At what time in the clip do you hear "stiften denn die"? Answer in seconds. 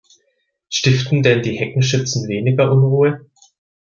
0.67-1.59